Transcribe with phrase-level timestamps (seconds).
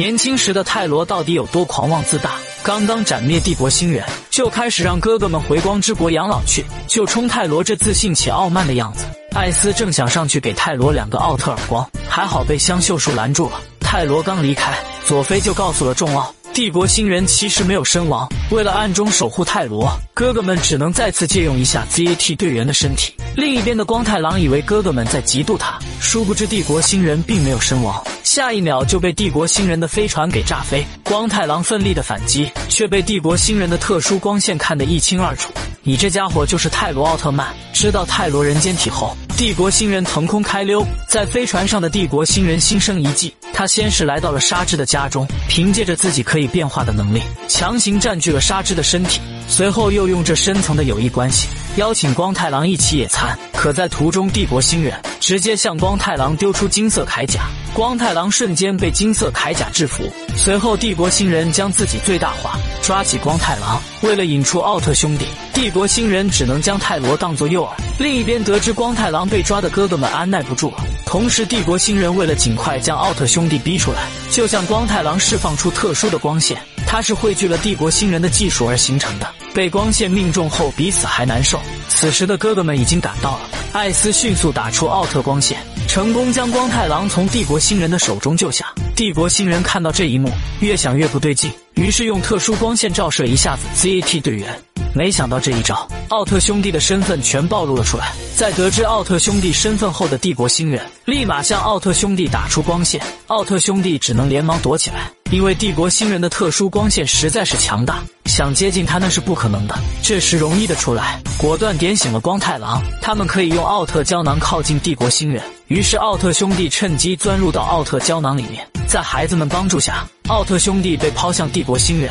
[0.00, 2.38] 年轻时的泰罗到底有多狂妄自大？
[2.62, 9.04] 刚刚斩灭帝国星人，就开始让哥哥们回光之国养老去，就冲泰罗这自信且傲慢的样子。
[9.34, 13.60] 艾斯正想上去给泰罗两个奥特耳光，还好被香秀树拦住了。
[13.78, 14.72] 泰罗刚离开，
[15.04, 16.34] 佐菲就告诉了众奥。
[16.54, 23.12] 帝国星人其实没有身亡，为了暗中守护泰罗，哥哥们只能再次借用一下 ZAT 队员的身体。
[23.36, 30.86] 另一边的光太郎以为哥哥们在嫉妒他，殊不知帝国星人并没有身亡，下一秒就被帝国星人的飞船给炸飞。
[31.02, 35.52] 光太郎奋力的反击，却被帝国星人的特殊光线看得一清二楚。
[35.82, 37.48] 你这家伙就是泰罗奥特曼！
[37.72, 43.34] 知道泰罗人间体后，帝国星人腾空开溜，在飞船上的帝国星人心生一计。
[43.52, 49.20] 他先是来到了沙织的家中，凭借着自己可以变化的能力，强行占据了沙织的身体。
[49.48, 53.36] 随后又用这深层的友谊关系，邀请光太郎一起野餐。
[53.60, 57.42] 可在途中，帝国星人直接向光太郎丢出金色铠甲，
[57.74, 60.10] 光太郎瞬间被金色铠甲制服。
[60.34, 63.78] 随后，帝国星人将自己最大化，抓起光太郎。
[64.00, 67.72] 为了引出奥特兄弟，帝国星人只能将泰罗当作诱饵。
[67.98, 70.78] 另一边，得知光太郎被抓的哥哥们按耐不住了。
[71.04, 76.56] 同时，帝国星人为了尽快将奥特兄弟逼出来，就向光太郎释放出特殊的光线。
[76.86, 79.28] 它是汇聚了帝国星人的技术而形成的。
[79.52, 81.60] 被光线命中后，比死还难受。
[82.00, 83.40] 此时的哥哥们已经赶到了，
[83.74, 88.72] 艾斯迅速打出奥特光线，成功将光太郎从帝国星人的手中救下。
[88.96, 94.58] 帝国星人看到这一幕，越想越不对劲，于是用特殊光线照射一下子 ZAT 队员。
[94.94, 98.14] 没想到这一招，奥特兄弟的身份全暴露了出来。
[98.34, 109.78] 在得知奥特兄弟身份后的帝国星人，立马向奥特兄弟打出光线，奥特兄弟只能连忙躲起来，因为帝国星人的特殊光线实在是强大，想接近他那是不可能的。
[110.02, 115.40] 这时，容易的出来，果断点醒了光太郎，他们可以用奥特胶囊靠近帝国星人。
[115.68, 122.10] 于是，奥特兄弟趁机钻入到奥特胶囊里面，在孩子们帮助下，奥特兄弟被抛向帝国星人。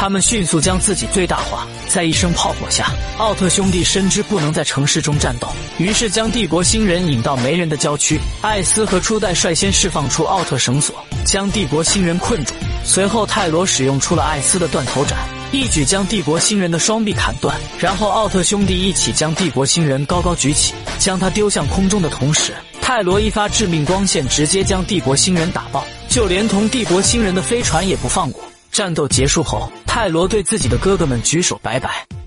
[0.00, 8.16] 他们迅速将自己最大化，在一声炮火下，奥特兄弟深知不能在城市中战斗，于是将帝国星人引到没人的郊区。
[8.40, 10.94] 艾斯和初代率先释放出奥特绳索，
[11.24, 12.54] 将帝国星人困住。
[12.84, 15.18] 随后，泰罗使用出了艾斯的断头斩，
[15.50, 17.58] 一举将帝国星人的双臂砍断。
[17.80, 28.40] 然后，奥特兄弟一起将帝国星人高高举起，将他丢向空中的同时，泰罗一发致命光线直接将帝国星人打爆，就连同帝国星人的飞船也不放过。
[28.70, 32.17] 战斗结束后，泰罗对自己的哥哥们举手拜拜。